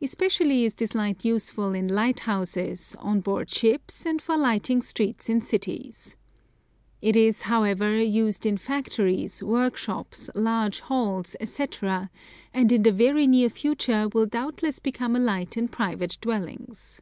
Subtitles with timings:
[0.00, 5.40] Especially is this light useful in lighthouses, on board ships and for lighting streets in
[5.40, 6.16] cities.
[7.00, 12.10] It is, however, used in factories, work shops, large halls, etc.,
[12.52, 17.00] and in the very near future will doubtless become a light in private dwellings.